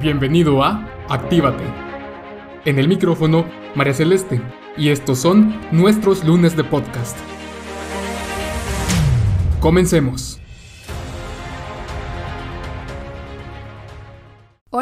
[0.00, 1.62] Bienvenido a Actívate.
[2.64, 3.44] En el micrófono,
[3.74, 4.40] María Celeste,
[4.74, 7.18] y estos son nuestros lunes de podcast.
[9.60, 10.40] Comencemos.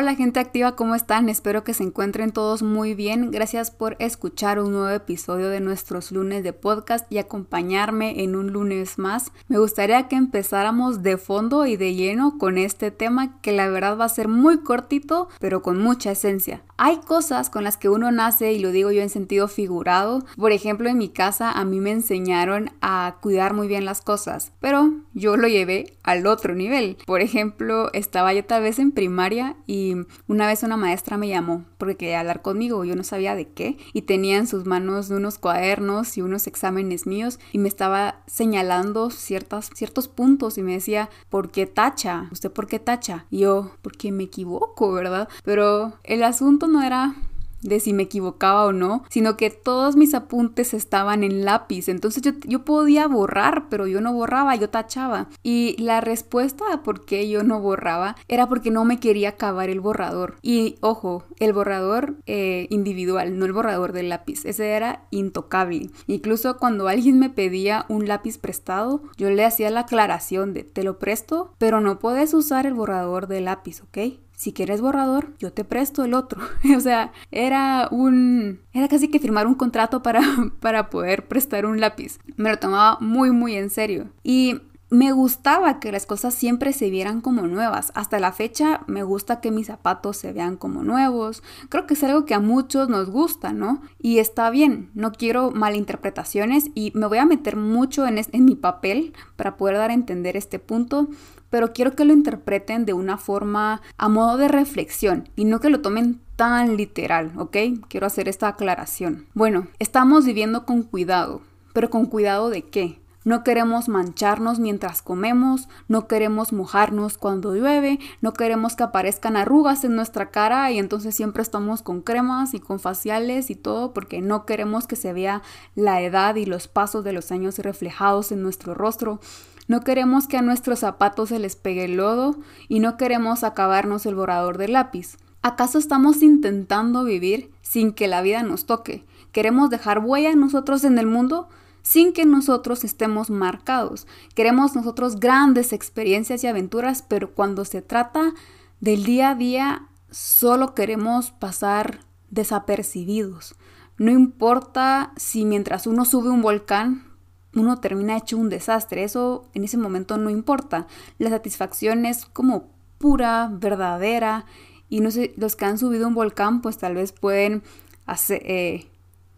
[0.09, 1.29] Hola gente activa, ¿cómo están?
[1.29, 3.31] Espero que se encuentren todos muy bien.
[3.31, 8.51] Gracias por escuchar un nuevo episodio de nuestros lunes de podcast y acompañarme en un
[8.51, 9.33] lunes más.
[9.49, 13.99] Me gustaría que empezáramos de fondo y de lleno con este tema que la verdad
[13.99, 16.63] va a ser muy cortito, pero con mucha esencia.
[16.79, 20.25] Hay cosas con las que uno nace y lo digo yo en sentido figurado.
[20.37, 24.53] Por ejemplo, en mi casa a mí me enseñaron a cuidar muy bien las cosas,
[24.61, 26.97] pero yo lo llevé al otro nivel.
[27.05, 31.65] Por ejemplo, estaba yo tal vez en primaria y una vez una maestra me llamó
[31.79, 35.39] porque quería hablar conmigo, yo no sabía de qué, y tenía en sus manos unos
[35.39, 41.11] cuadernos y unos exámenes míos y me estaba señalando ciertas, ciertos puntos y me decía,
[41.31, 42.29] ¿por qué tacha?
[42.33, 43.27] ¿Usted por qué tacha?
[43.31, 45.29] Y yo, porque me equivoco, ¿verdad?
[45.45, 47.15] Pero el asunto no era
[47.63, 51.89] de si me equivocaba o no, sino que todos mis apuntes estaban en lápiz.
[51.89, 55.29] Entonces yo, podía borrar, pero yo no borraba, yo tachaba.
[55.43, 59.71] Y la respuesta a por qué yo no borraba era porque no me quería acabar
[59.71, 60.37] el borrador.
[60.43, 64.45] Y ojo, el borrador eh, individual, no el borrador del lápiz.
[64.45, 65.91] Ese era intocable.
[66.07, 70.83] Incluso cuando alguien me pedía un lápiz prestado, yo le hacía la aclaración de te
[70.83, 73.99] lo presto, pero no puedes usar el borrador del lápiz, ¿ok?
[74.39, 76.41] Si quieres borrador, yo te presto el otro.
[76.77, 78.61] o sea, era un...
[78.73, 80.21] Era casi que firmar un contrato para,
[80.61, 82.21] para poder prestar un lápiz.
[82.37, 84.11] Me lo tomaba muy, muy en serio.
[84.23, 87.93] Y me gustaba que las cosas siempre se vieran como nuevas.
[87.95, 91.43] Hasta la fecha me gusta que mis zapatos se vean como nuevos.
[91.69, 93.83] Creo que es algo que a muchos nos gusta, ¿no?
[94.01, 99.13] Y está bien, no quiero malinterpretaciones y me voy a meter mucho en, mi papel
[99.37, 101.09] para poder dar a entender este punto
[101.51, 105.71] pero quiero que lo interpreten de una forma a modo de reflexión y no que
[105.71, 107.57] lo tomen tan literal, ¿ok?
[107.89, 109.27] Quiero hacer esta aclaración.
[109.33, 111.41] Bueno, estamos viviendo con cuidado,
[111.73, 113.01] pero con cuidado de qué?
[113.29, 119.85] No queremos mancharnos mientras comemos, no queremos mojarnos cuando llueve, no queremos que aparezcan arrugas
[119.85, 124.23] en nuestra cara y entonces siempre estamos con cremas y con faciales y todo porque
[124.23, 125.43] no queremos que se vea
[125.75, 129.21] la edad y los pasos de los años reflejados en nuestro rostro.
[129.67, 134.07] No queremos que a nuestros zapatos se les pegue el lodo y no queremos acabarnos
[134.07, 135.19] el borrador de lápiz.
[135.43, 139.05] ¿Acaso estamos intentando vivir sin que la vida nos toque?
[139.33, 141.51] ¿Queremos dejar huella nosotros en el mundo?
[141.89, 144.07] Sin que nosotros estemos marcados.
[144.35, 148.35] Queremos nosotros grandes experiencias y aventuras, pero cuando se trata
[148.79, 153.55] del día a día, solo queremos pasar desapercibidos.
[153.97, 157.07] No importa si mientras uno sube un volcán
[157.55, 159.03] uno termina hecho un desastre.
[159.03, 160.87] Eso en ese momento no importa.
[161.17, 164.45] La satisfacción es como pura, verdadera.
[164.91, 167.63] Y no sé, los que han subido un volcán, pues tal vez pueden
[168.05, 168.91] hacer, eh,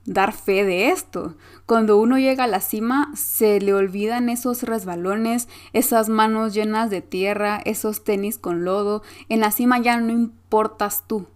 [0.05, 1.35] dar fe de esto.
[1.67, 7.03] Cuando uno llega a la cima, se le olvidan esos resbalones, esas manos llenas de
[7.03, 9.03] tierra, esos tenis con lodo.
[9.29, 11.27] En la cima ya no importas tú.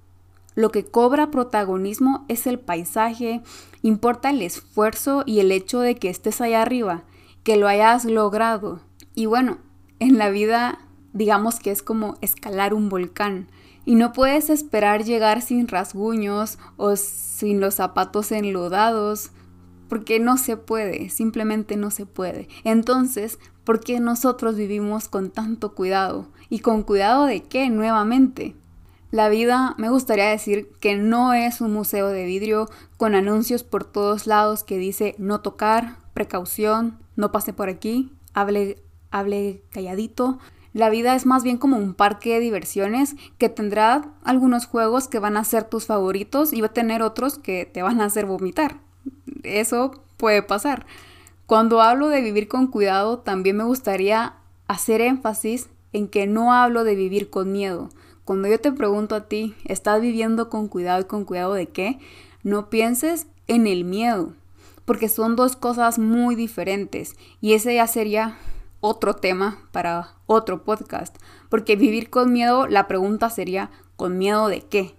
[0.55, 3.43] Lo que cobra protagonismo es el paisaje,
[3.83, 7.03] importa el esfuerzo y el hecho de que estés allá arriba,
[7.43, 8.81] que lo hayas logrado.
[9.17, 9.59] Y bueno,
[9.99, 10.79] en la vida
[11.15, 13.49] digamos que es como escalar un volcán
[13.87, 19.31] y no puedes esperar llegar sin rasguños o sin los zapatos enlodados,
[19.89, 22.49] porque no se puede, simplemente no se puede.
[22.65, 26.29] Entonces, ¿por qué nosotros vivimos con tanto cuidado?
[26.49, 28.57] ¿Y con cuidado de qué nuevamente?
[29.11, 33.85] La vida, me gustaría decir que no es un museo de vidrio con anuncios por
[33.85, 40.39] todos lados que dice no tocar, precaución, no pase por aquí, hable, hable calladito.
[40.75, 45.21] La vida es más bien como un parque de diversiones que tendrá algunos juegos que
[45.21, 48.27] van a ser tus favoritos y va a tener otros que te van a hacer
[48.27, 48.81] vomitar.
[49.45, 50.85] Eso puede pasar.
[51.47, 54.35] Cuando hablo de vivir con cuidado, también me gustaría
[54.67, 57.89] hacer énfasis en que no hablo de vivir con miedo.
[58.25, 62.01] Cuando yo te pregunto a ti, ¿estás viviendo con cuidado y con cuidado de qué?
[62.43, 64.33] No pienses en el miedo,
[64.87, 68.39] porque son dos cosas muy diferentes y ese ya sería
[68.87, 71.17] otro tema para otro podcast,
[71.49, 74.95] porque vivir con miedo, la pregunta sería, ¿con miedo de qué?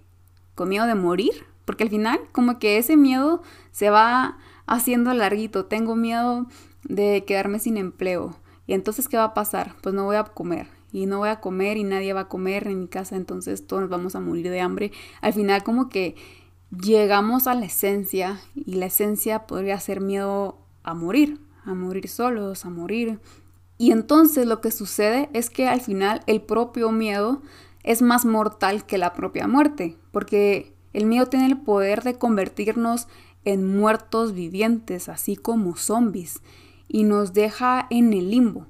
[0.56, 1.46] ¿Con miedo de morir?
[1.66, 6.48] Porque al final como que ese miedo se va haciendo larguito, tengo miedo
[6.84, 8.36] de quedarme sin empleo.
[8.66, 9.76] ¿Y entonces qué va a pasar?
[9.84, 12.66] Pues no voy a comer y no voy a comer y nadie va a comer
[12.68, 14.92] en mi casa, entonces todos nos vamos a morir de hambre.
[15.22, 16.16] Al final como que
[16.72, 22.66] llegamos a la esencia y la esencia podría ser miedo a morir, a morir solos,
[22.66, 23.20] a morir.
[23.78, 27.42] Y entonces lo que sucede es que al final el propio miedo
[27.84, 33.08] es más mortal que la propia muerte, porque el miedo tiene el poder de convertirnos
[33.44, 36.42] en muertos vivientes, así como zombies,
[36.88, 38.66] y nos deja en el limbo,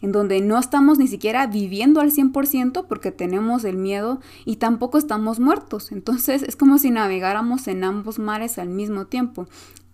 [0.00, 4.98] en donde no estamos ni siquiera viviendo al 100% porque tenemos el miedo y tampoco
[4.98, 5.92] estamos muertos.
[5.92, 9.46] Entonces es como si navegáramos en ambos mares al mismo tiempo.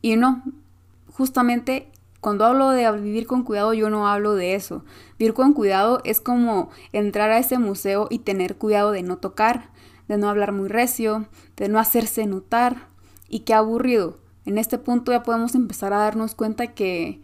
[0.03, 0.43] Y no,
[1.13, 1.91] justamente
[2.21, 4.85] cuando hablo de vivir con cuidado, yo no hablo de eso.
[5.19, 9.71] Vivir con cuidado es como entrar a ese museo y tener cuidado de no tocar,
[10.07, 11.27] de no hablar muy recio,
[11.57, 12.89] de no hacerse notar.
[13.29, 14.19] Y qué aburrido.
[14.45, 17.23] En este punto ya podemos empezar a darnos cuenta que,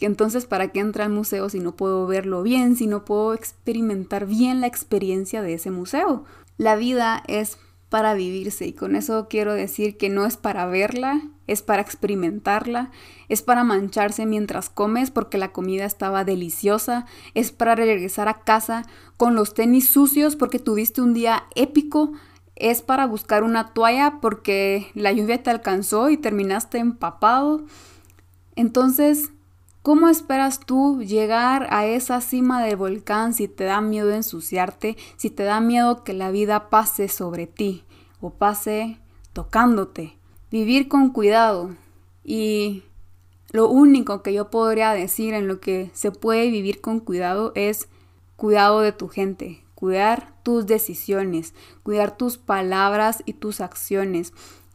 [0.00, 4.26] entonces para qué entra al museo si no puedo verlo bien, si no puedo experimentar
[4.26, 6.24] bien la experiencia de ese museo.
[6.58, 7.58] La vida es
[7.88, 12.90] para vivirse y con eso quiero decir que no es para verla, es para experimentarla,
[13.28, 18.84] es para mancharse mientras comes porque la comida estaba deliciosa, es para regresar a casa
[19.16, 22.12] con los tenis sucios porque tuviste un día épico,
[22.56, 27.64] es para buscar una toalla porque la lluvia te alcanzó y terminaste empapado.
[28.56, 29.30] Entonces,
[29.82, 35.28] ¿cómo esperas tú llegar a esa cima del volcán si te da miedo ensuciarte, si
[35.30, 37.84] te da miedo que la vida pase sobre ti
[38.20, 38.98] o pase
[39.34, 40.15] tocándote?
[40.50, 41.74] Vivir con cuidado
[42.22, 42.84] y
[43.50, 47.88] lo único que yo podría decir en lo que se puede vivir con cuidado es
[48.36, 54.32] cuidado de tu gente, cuidar tus decisiones, cuidar tus palabras y tus acciones,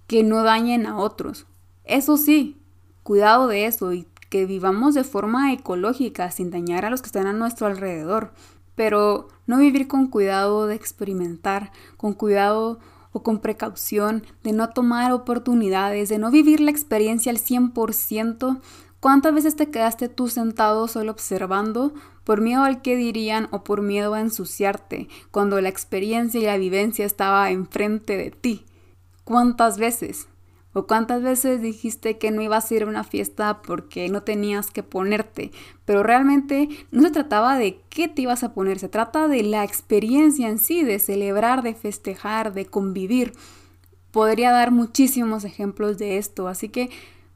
[0.08, 1.46] que no dañen a otros.
[1.86, 2.58] Eso sí,
[3.04, 7.28] cuidado de eso y que vivamos de forma ecológica sin dañar a los que están
[7.28, 8.34] a nuestro alrededor,
[8.76, 12.80] pero no vivir con cuidado de experimentar, con cuidado
[13.12, 18.60] o con precaución, de no tomar oportunidades, de no vivir la experiencia al 100%,
[19.00, 21.94] ¿cuántas veces te quedaste tú sentado solo observando
[22.24, 26.58] por miedo al que dirían o por miedo a ensuciarte, cuando la experiencia y la
[26.58, 28.66] vivencia estaba enfrente de ti?
[29.24, 30.28] ¿Cuántas veces?
[30.74, 34.72] ¿O cuántas veces dijiste que no ibas a ir a una fiesta porque no tenías
[34.72, 35.52] que ponerte?
[35.84, 39.66] Pero realmente no se trataba de qué te ibas a poner, se trata de la
[39.66, 43.34] experiencia en sí, de celebrar, de festejar, de convivir.
[44.12, 46.90] Podría dar muchísimos ejemplos de esto, así que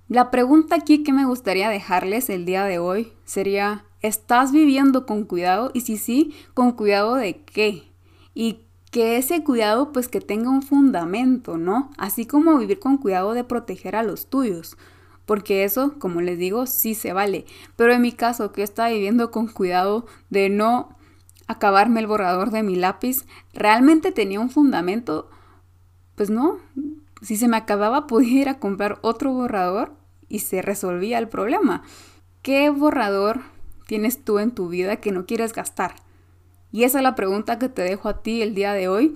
[0.07, 5.25] la pregunta aquí que me gustaría dejarles el día de hoy sería, ¿estás viviendo con
[5.25, 5.71] cuidado?
[5.73, 7.83] Y si sí, ¿con cuidado de qué?
[8.33, 8.64] ¿Y
[8.95, 11.91] que ese cuidado pues que tenga un fundamento, ¿no?
[11.97, 14.77] Así como vivir con cuidado de proteger a los tuyos.
[15.25, 17.45] Porque eso, como les digo, sí se vale.
[17.75, 20.95] Pero en mi caso, que estaba viviendo con cuidado de no
[21.45, 25.29] acabarme el borrador de mi lápiz, ¿realmente tenía un fundamento?
[26.15, 26.59] Pues no.
[27.21, 29.91] Si se me acababa, podía ir a comprar otro borrador
[30.29, 31.83] y se resolvía el problema.
[32.43, 33.41] ¿Qué borrador
[33.87, 36.04] tienes tú en tu vida que no quieres gastar?
[36.75, 39.15] Y esa es la pregunta que te dejo a ti el día de hoy.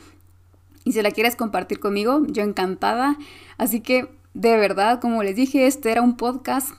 [0.86, 3.18] Y si la quieres compartir conmigo, yo encantada.
[3.58, 6.70] Así que, de verdad, como les dije, este era un podcast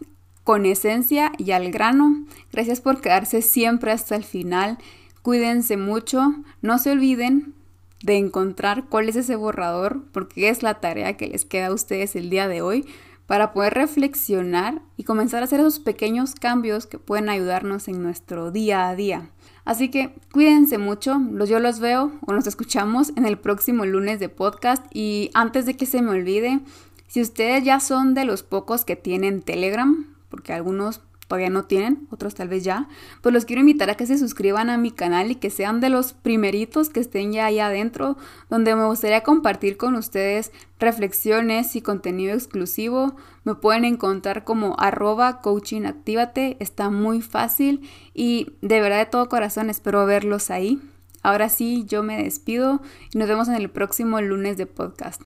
[0.42, 2.24] con esencia y al grano.
[2.50, 4.78] Gracias por quedarse siempre hasta el final.
[5.20, 6.32] Cuídense mucho.
[6.62, 7.52] No se olviden
[8.02, 12.16] de encontrar cuál es ese borrador, porque es la tarea que les queda a ustedes
[12.16, 12.86] el día de hoy
[13.30, 18.50] para poder reflexionar y comenzar a hacer esos pequeños cambios que pueden ayudarnos en nuestro
[18.50, 19.30] día a día.
[19.64, 21.16] Así que cuídense mucho,
[21.46, 25.76] yo los veo o nos escuchamos en el próximo lunes de podcast y antes de
[25.76, 26.58] que se me olvide,
[27.06, 32.08] si ustedes ya son de los pocos que tienen Telegram, porque algunos todavía no tienen,
[32.10, 32.88] otros tal vez ya,
[33.22, 35.88] pues los quiero invitar a que se suscriban a mi canal y que sean de
[35.88, 38.16] los primeritos que estén ya ahí adentro,
[38.48, 43.14] donde me gustaría compartir con ustedes reflexiones y contenido exclusivo.
[43.44, 45.82] Me pueden encontrar como arroba coaching
[46.58, 50.80] está muy fácil y de verdad de todo corazón espero verlos ahí.
[51.22, 52.82] Ahora sí, yo me despido
[53.14, 55.22] y nos vemos en el próximo lunes de podcast.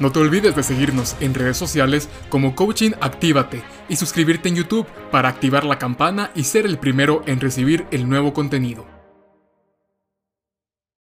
[0.00, 4.86] No te olvides de seguirnos en redes sociales como Coaching Actívate y suscribirte en YouTube
[5.10, 8.97] para activar la campana y ser el primero en recibir el nuevo contenido.